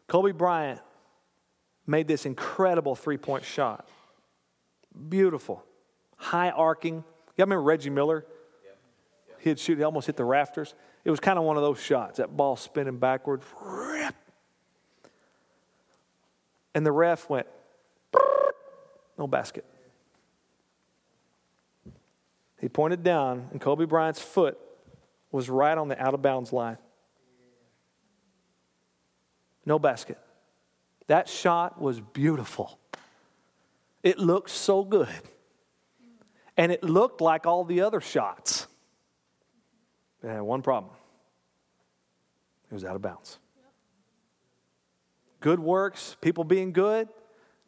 [0.08, 0.80] Kobe Bryant
[1.86, 3.90] made this incredible three point shot.
[5.10, 5.62] Beautiful.
[6.16, 7.04] High arcing.
[7.36, 8.26] You remember Reggie Miller?
[9.40, 10.74] He'd shoot, he almost hit the rafters.
[11.04, 13.46] It was kind of one of those shots, that ball spinning backwards.
[16.74, 17.48] And the ref went,
[19.18, 19.66] no basket.
[22.60, 24.58] He pointed down, and Kobe Bryant's foot
[25.32, 26.78] was right on the out of bounds line.
[29.66, 30.18] No basket.
[31.08, 32.80] That shot was beautiful.
[34.02, 35.10] It looked so good.
[36.56, 38.68] And it looked like all the other shots.
[40.24, 40.94] It had one problem
[42.70, 43.38] it was out of bounds.
[45.42, 47.08] Good works, people being good,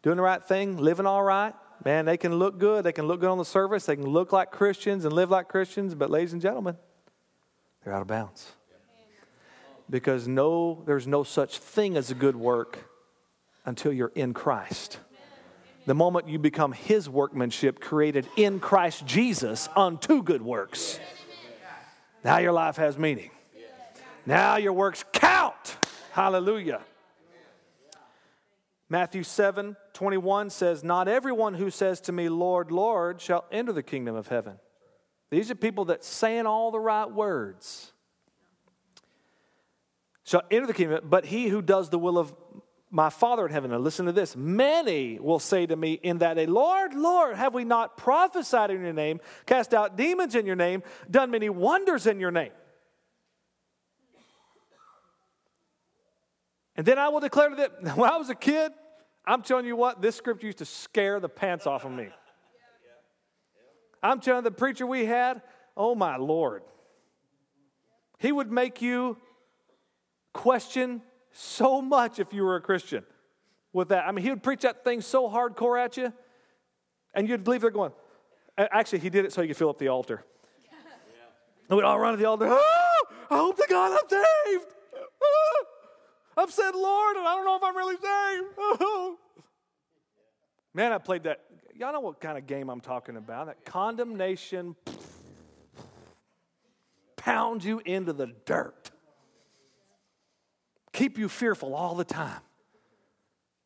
[0.01, 1.53] doing the right thing, living all right.
[1.83, 2.83] Man, they can look good.
[2.83, 3.85] They can look good on the surface.
[3.85, 6.75] They can look like Christians and live like Christians, but ladies and gentlemen,
[7.83, 8.51] they're out of bounds.
[9.87, 12.89] Because no, there's no such thing as a good work
[13.63, 14.99] until you're in Christ.
[15.85, 20.99] The moment you become His workmanship created in Christ Jesus unto good works,
[22.23, 23.29] now your life has meaning.
[24.25, 25.77] Now your works count.
[26.11, 26.81] Hallelujah.
[28.89, 33.83] Matthew 7 21 says, Not everyone who says to me, Lord, Lord, shall enter the
[33.83, 34.59] kingdom of heaven.
[35.29, 37.93] These are people that saying all the right words
[40.23, 42.33] shall enter the kingdom, but he who does the will of
[42.95, 43.71] my Father in heaven.
[43.71, 44.37] Now, listen to this.
[44.37, 48.81] Many will say to me in that day, Lord, Lord, have we not prophesied in
[48.81, 50.81] your name, cast out demons in your name,
[51.11, 52.53] done many wonders in your name?
[56.77, 58.71] And then I will declare to them, when I was a kid,
[59.25, 62.07] I'm telling you what, this script used to scare the pants off of me.
[64.01, 65.41] I'm telling the preacher we had,
[65.75, 66.63] oh my Lord,
[68.19, 69.17] he would make you
[70.31, 71.01] question
[71.37, 73.03] so much if you were a Christian
[73.73, 74.07] with that.
[74.07, 76.13] I mean, he would preach that thing so hardcore at you,
[77.13, 77.91] and you'd leave there going,
[78.57, 80.23] actually, he did it so he could fill up the altar.
[81.67, 84.65] And we'd all run to the altar, oh, I hope to God I'm saved.
[85.21, 85.65] Oh,
[86.37, 88.53] I've said Lord, and I don't know if I'm really saved.
[88.57, 89.17] Oh.
[90.73, 91.41] Man, I played that.
[91.73, 93.47] Y'all know what kind of game I'm talking about.
[93.47, 94.75] That condemnation
[97.17, 98.91] pounds you into the dirt,
[100.95, 102.41] keep you fearful all the time.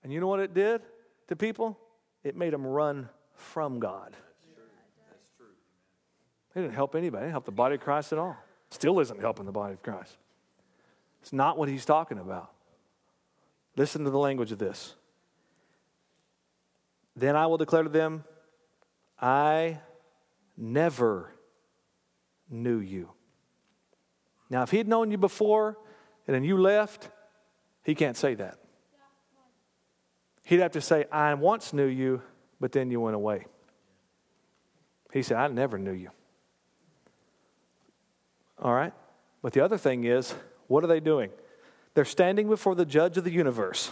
[0.03, 0.81] And you know what it did
[1.27, 1.77] to people?
[2.23, 4.15] It made them run from God.
[6.55, 7.23] It didn't help anybody.
[7.23, 8.35] It didn't help the body of Christ at all.
[8.71, 10.17] Still isn't helping the body of Christ.
[11.21, 12.51] It's not what he's talking about.
[13.75, 14.95] Listen to the language of this.
[17.15, 18.23] Then I will declare to them,
[19.21, 19.79] I
[20.57, 21.33] never
[22.49, 23.11] knew you.
[24.49, 25.77] Now, if he'd known you before
[26.25, 27.09] and then you left,
[27.89, 28.59] he can't say that.
[30.43, 32.21] He'd have to say, I once knew you,
[32.59, 33.47] but then you went away.
[35.11, 36.11] He said, I never knew you.
[38.61, 38.93] All right?
[39.41, 40.35] But the other thing is,
[40.67, 41.31] what are they doing?
[41.95, 43.91] They're standing before the judge of the universe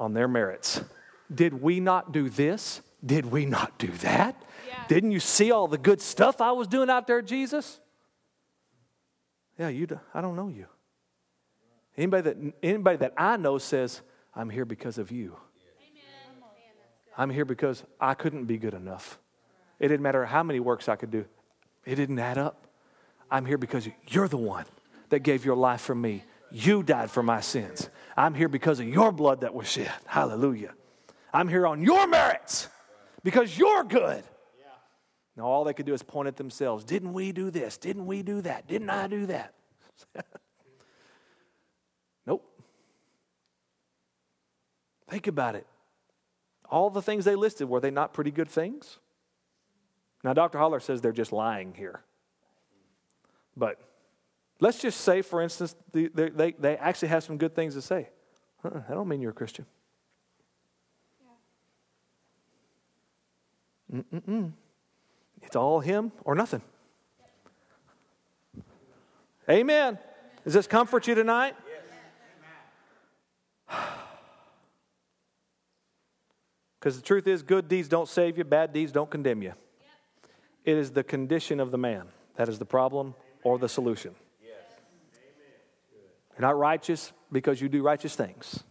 [0.00, 0.82] on their merits.
[1.32, 2.80] Did we not do this?
[3.06, 4.34] Did we not do that?
[4.68, 4.82] Yeah.
[4.88, 7.78] Didn't you see all the good stuff I was doing out there, Jesus?
[9.56, 9.86] Yeah, you.
[9.86, 10.66] Do, I don't know you.
[12.00, 14.00] Anybody that anybody that I know says,
[14.34, 15.36] "I'm here because of you."
[15.82, 16.42] Amen.
[17.18, 19.18] I'm here because I couldn't be good enough.
[19.78, 21.26] It didn't matter how many works I could do.
[21.84, 22.66] It didn't add up.
[23.30, 24.64] I'm here because you're the one
[25.10, 26.24] that gave your life for me.
[26.50, 27.90] You died for my sins.
[28.16, 29.92] I'm here because of your blood that was shed.
[30.06, 30.72] Hallelujah.
[31.34, 32.68] I'm here on your merits
[33.22, 34.24] because you're good.
[35.36, 36.82] Now, all they could do is point at themselves.
[36.82, 37.76] Didn't we do this?
[37.76, 38.66] Didn't we do that?
[38.66, 39.54] Didn't I do that?
[45.10, 45.66] Think about it.
[46.70, 48.98] All the things they listed, were they not pretty good things?
[50.22, 50.58] Now, Dr.
[50.58, 52.02] Holler says they're just lying here.
[53.56, 53.80] But
[54.60, 58.08] let's just say, for instance, they, they, they actually have some good things to say.
[58.62, 59.66] That don't mean you're a Christian.
[63.92, 64.52] Mm-mm-mm.
[65.42, 66.62] It's all Him or nothing.
[69.48, 69.98] Amen.
[70.44, 71.56] Does this comfort you tonight?
[76.80, 79.52] Because the truth is, good deeds don't save you, bad deeds don't condemn you.
[80.64, 82.06] It is the condition of the man
[82.36, 84.14] that is the problem or the solution.
[86.32, 88.64] You're not righteous because you do righteous things.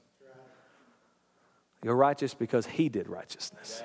[1.83, 3.83] You're righteous because he did righteousness.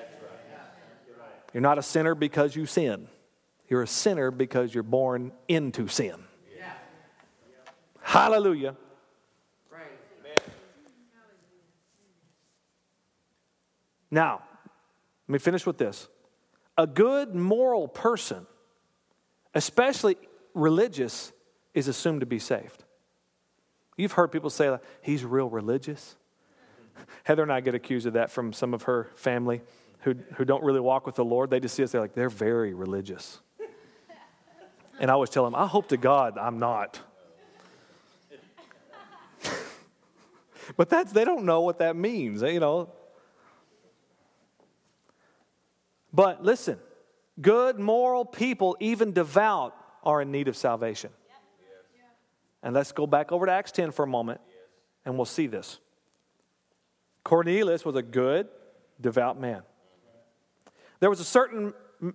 [1.53, 3.07] You're not a sinner because you sin.
[3.69, 6.15] You're a sinner because you're born into sin.
[8.01, 8.75] Hallelujah.
[14.11, 14.41] Now,
[15.27, 16.07] let me finish with this.
[16.77, 18.45] A good moral person,
[19.53, 20.17] especially
[20.53, 21.31] religious,
[21.73, 22.83] is assumed to be saved.
[23.97, 26.15] You've heard people say, he's real religious.
[27.23, 29.61] Heather and I get accused of that from some of her family
[29.99, 31.49] who, who don't really walk with the Lord.
[31.49, 33.39] They just see us, they're like, they're very religious.
[34.97, 37.01] And I always tell them, I hope to God I'm not.
[40.77, 42.93] but that's, they don't know what that means, you know.
[46.15, 46.79] But listen,
[47.41, 51.11] good, moral people, even devout, are in need of salvation.
[52.63, 54.39] And let's go back over to Acts 10 for a moment,
[55.03, 55.79] and we'll see this.
[57.25, 58.47] Cornelius was a good,
[59.01, 59.63] devout man.
[61.01, 61.73] There was a certain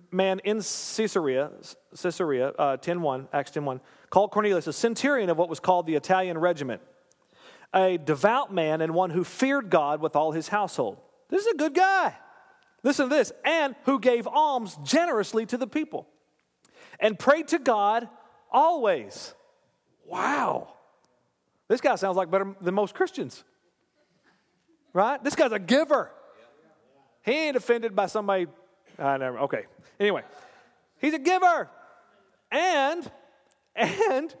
[0.09, 1.51] man in Caesarea,
[1.95, 6.39] Caesarea, uh, 10.1, Acts 10.1, called Cornelius, a centurion of what was called the Italian
[6.39, 6.81] regiment,
[7.71, 10.97] a devout man and one who feared God with all his household.
[11.29, 12.15] This is a good guy.
[12.83, 16.07] Listen to this, and who gave alms generously to the people
[16.99, 18.07] and prayed to God
[18.51, 19.33] always.
[20.05, 20.73] Wow.
[21.67, 23.43] This guy sounds like better than most Christians.
[24.93, 25.23] Right?
[25.23, 26.11] This guy's a giver.
[27.23, 28.47] He ain't offended by somebody.
[28.97, 29.39] I never.
[29.41, 29.65] Okay.
[29.99, 30.23] Anyway,
[30.99, 31.69] he's a giver,
[32.51, 33.09] and
[33.75, 34.35] and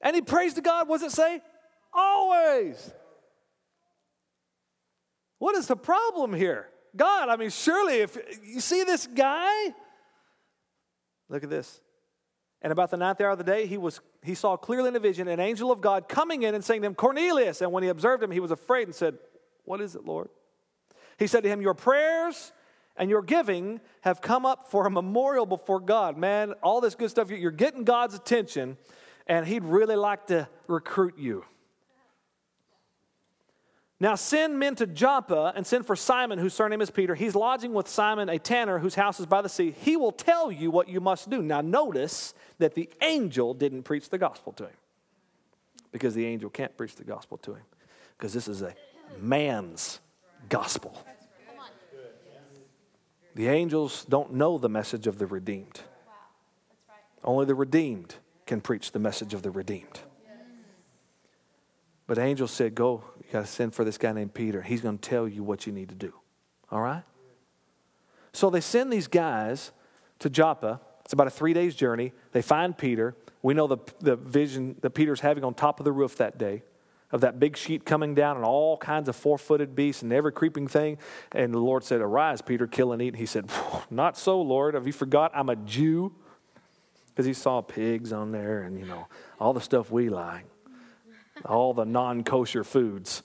[0.00, 0.88] and he prays to God.
[0.88, 1.40] What does it say?
[1.92, 2.92] Always.
[5.38, 6.68] What is the problem here?
[6.98, 9.74] God, I mean, surely if you see this guy,
[11.30, 11.80] look at this.
[12.60, 15.00] And about the ninth hour of the day, he, was, he saw clearly in a
[15.00, 17.62] vision an angel of God coming in and saying to him, Cornelius.
[17.62, 19.16] And when he observed him, he was afraid and said,
[19.64, 20.28] What is it, Lord?
[21.18, 22.52] He said to him, Your prayers
[22.96, 26.18] and your giving have come up for a memorial before God.
[26.18, 28.76] Man, all this good stuff, you're getting God's attention,
[29.26, 31.44] and He'd really like to recruit you.
[34.00, 37.16] Now send men to Joppa and send for Simon, whose surname is Peter.
[37.16, 39.72] He's lodging with Simon, a tanner, whose house is by the sea.
[39.72, 41.42] He will tell you what you must do.
[41.42, 44.76] Now notice that the angel didn't preach the gospel to him
[45.90, 47.64] because the angel can't preach the gospel to him
[48.16, 48.74] because this is a
[49.20, 49.98] man's
[50.48, 51.04] gospel.
[53.34, 55.80] The angels don't know the message of the redeemed.
[57.24, 58.14] Only the redeemed
[58.46, 60.00] can preach the message of the redeemed.
[62.06, 64.62] But the angel said, Go, you got to send for this guy named Peter.
[64.62, 66.14] He's going to tell you what you need to do.
[66.72, 67.02] All right?
[68.32, 69.70] So they send these guys
[70.20, 70.80] to Joppa.
[71.04, 72.12] It's about a three days journey.
[72.32, 73.14] They find Peter.
[73.42, 76.62] We know the, the vision that Peter's having on top of the roof that day
[77.10, 80.32] of that big sheet coming down and all kinds of four footed beasts and every
[80.32, 80.98] creeping thing.
[81.32, 83.08] And the Lord said, Arise, Peter, kill and eat.
[83.08, 83.50] And he said,
[83.90, 84.74] Not so, Lord.
[84.74, 86.14] Have you forgot I'm a Jew?
[87.08, 89.08] Because he saw pigs on there and, you know,
[89.40, 90.44] all the stuff we like,
[91.44, 93.22] all the non kosher foods.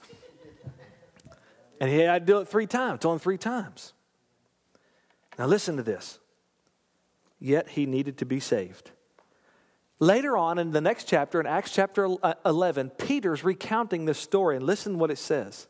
[1.80, 3.93] And he had to do it three times, told him three times.
[5.38, 6.20] Now, listen to this.
[7.39, 8.91] Yet he needed to be saved.
[9.99, 14.55] Later on in the next chapter, in Acts chapter uh, 11, Peter's recounting this story,
[14.55, 15.68] and listen what it says.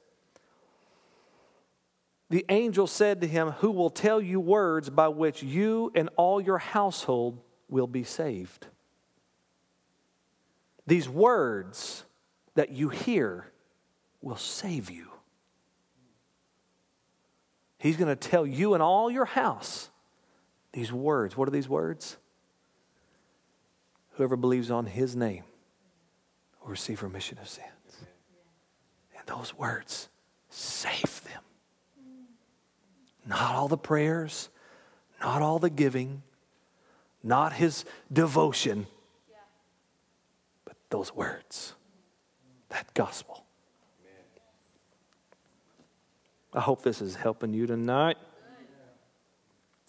[2.30, 6.42] The angel said to him, Who will tell you words by which you and all
[6.42, 7.40] your household
[7.70, 8.68] will be saved?
[10.88, 12.06] These words
[12.56, 13.48] that you hear
[14.22, 15.08] will save you.
[17.78, 19.90] He's going to tell you and all your house
[20.72, 21.36] these words.
[21.36, 22.18] What are these words?
[24.14, 25.44] Whoever believes on his name
[26.62, 27.68] will receive remission of sins.
[29.18, 30.10] And those words
[30.50, 31.44] save them.
[33.26, 34.50] Not all the prayers,
[35.22, 36.24] not all the giving,
[37.24, 38.86] not his devotion,
[40.66, 41.74] but those words,
[42.74, 43.46] that gospel.
[46.54, 48.18] I hope this is helping you tonight.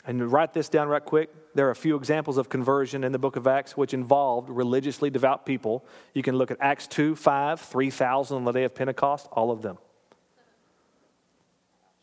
[0.07, 1.31] And write this down right quick.
[1.55, 5.09] There are a few examples of conversion in the book of Acts which involved religiously
[5.09, 5.85] devout people.
[6.13, 9.63] You can look at Acts 2, 5, 3,000 on the day of Pentecost, all of
[9.63, 9.79] them.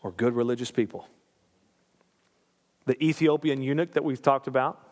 [0.01, 1.07] Or good religious people.
[2.85, 4.83] The Ethiopian eunuch that we've talked about,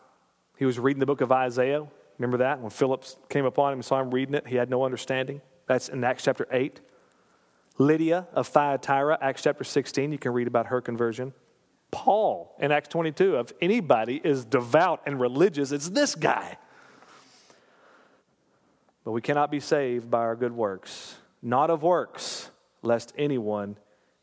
[0.56, 1.84] he was reading the book of Isaiah.
[2.18, 2.60] Remember that?
[2.60, 5.40] When Philip came upon him and saw him reading it, he had no understanding.
[5.70, 6.80] That's in Acts chapter 8.
[7.78, 11.32] Lydia of Thyatira, Acts chapter 16, you can read about her conversion.
[11.92, 13.36] Paul in Acts 22.
[13.36, 16.58] If anybody is devout and religious, it's this guy.
[19.04, 22.50] But we cannot be saved by our good works, not of works,
[22.82, 23.76] lest anyone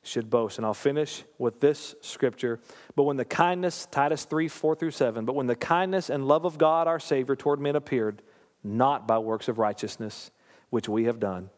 [0.04, 0.58] should boast.
[0.58, 2.60] And I'll finish with this scripture.
[2.98, 6.44] But when the kindness, Titus 3 4 through 7, but when the kindness and love
[6.44, 8.22] of God our Savior toward men appeared,
[8.66, 10.30] not by works of righteousness,
[10.70, 11.50] which we have done,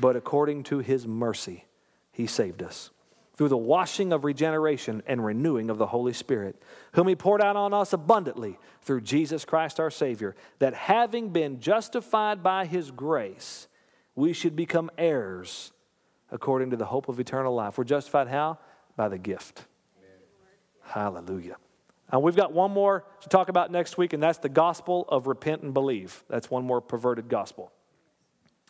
[0.00, 1.64] but according to his mercy,
[2.12, 2.90] he saved us
[3.36, 7.56] through the washing of regeneration and renewing of the Holy Spirit, whom He poured out
[7.56, 13.68] on us abundantly through Jesus Christ our Savior, that having been justified by His grace,
[14.14, 15.72] we should become heirs
[16.30, 17.78] according to the hope of eternal life.
[17.78, 18.58] We're justified how?
[18.96, 19.64] By the gift.
[19.98, 20.20] Amen.
[20.82, 21.56] Hallelujah.
[22.10, 25.26] And we've got one more to talk about next week, and that's the gospel of
[25.26, 26.22] repent and believe.
[26.28, 27.72] That's one more perverted gospel.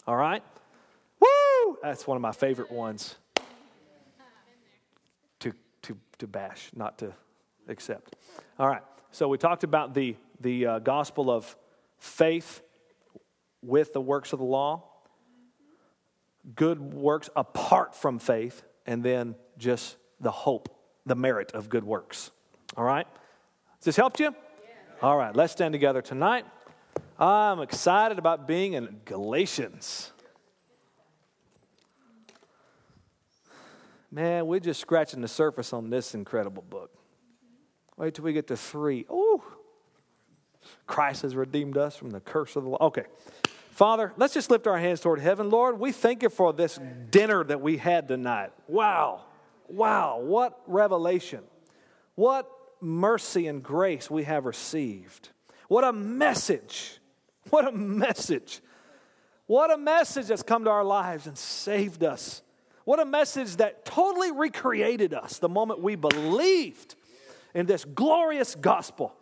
[0.07, 0.43] All right?
[1.21, 1.79] Woo!
[1.83, 3.17] That's one of my favorite ones
[5.41, 7.13] to, to to bash, not to
[7.69, 8.17] accept.
[8.59, 11.57] All right, so we talked about the, the uh, gospel of
[11.99, 12.63] faith
[13.63, 14.85] with the works of the law,
[16.55, 20.69] good works apart from faith, and then just the hope,
[21.07, 22.31] the merit of good works.
[22.77, 23.07] All right?
[23.77, 24.35] Has this helped you?
[25.03, 26.45] All right, let's stand together tonight.
[27.23, 30.11] I'm excited about being in Galatians.
[34.11, 36.91] Man, we're just scratching the surface on this incredible book.
[37.97, 39.07] Wait till we get to three.
[39.09, 39.41] Oh,
[40.89, 42.79] Christ has redeemed us from the curse of the law.
[42.81, 43.05] Okay.
[43.71, 45.49] Father, let's just lift our hands toward heaven.
[45.49, 48.51] Lord, we thank you for this dinner that we had tonight.
[48.67, 49.21] Wow.
[49.69, 50.19] Wow.
[50.19, 51.45] What revelation.
[52.17, 52.51] What
[52.81, 55.29] mercy and grace we have received.
[55.69, 56.99] What a message.
[57.51, 58.61] What a message.
[59.47, 62.43] What a message that's come to our lives and saved us
[62.85, 66.95] what a message that totally recreated us the moment we believed
[67.55, 69.15] in this glorious gospel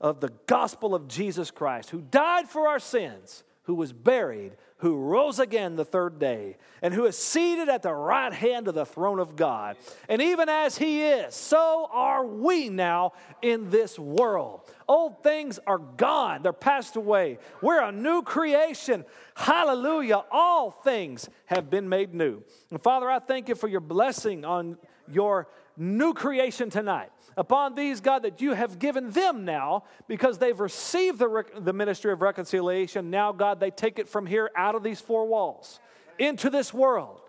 [0.00, 4.94] of the gospel of Jesus Christ, who died for our sins, who was buried, who
[4.94, 8.86] rose again the third day, and who is seated at the right hand of the
[8.86, 9.76] throne of God.
[10.08, 14.60] And even as he is, so are we now in this world.
[14.88, 17.38] Old things are gone, they're passed away.
[17.60, 19.04] We're a new creation.
[19.34, 20.24] Hallelujah.
[20.30, 22.42] All things have been made new.
[22.70, 24.78] And Father, I thank you for your blessing on
[25.08, 30.58] your new creation tonight upon these, God, that you have given them now because they've
[30.58, 33.10] received the, the ministry of reconciliation.
[33.10, 35.80] Now, God, they take it from here out of these four walls
[36.18, 37.20] into this world,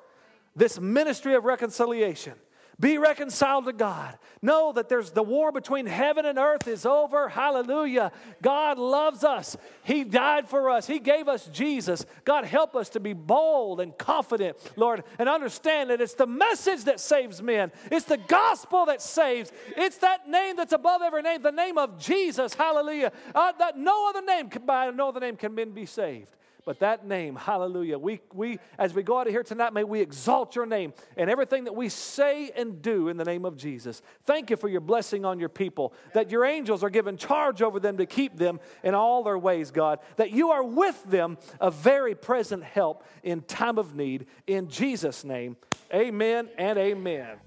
[0.55, 2.33] this ministry of reconciliation.
[2.79, 4.19] Be reconciled to God.
[4.43, 7.27] Know that there's the war between heaven and earth is over.
[7.27, 8.11] Hallelujah.
[8.43, 9.57] God loves us.
[9.83, 10.85] He died for us.
[10.85, 12.05] He gave us Jesus.
[12.23, 16.83] God help us to be bold and confident, Lord, and understand that it's the message
[16.83, 17.71] that saves men.
[17.91, 19.51] It's the gospel that saves.
[19.75, 22.53] It's that name that's above every name, the name of Jesus.
[22.53, 23.11] Hallelujah.
[23.33, 26.29] Uh, that no other name by no other name can men be saved.
[26.67, 30.01] But that name, hallelujah, we, we, as we go out of here tonight, may we
[30.01, 34.01] exalt your name and everything that we say and do in the name of Jesus.
[34.25, 37.79] Thank you for your blessing on your people, that your angels are given charge over
[37.79, 41.71] them to keep them in all their ways, God, that you are with them, a
[41.71, 44.25] very present help in time of need.
[44.45, 45.55] In Jesus' name,
[45.93, 47.37] amen and amen.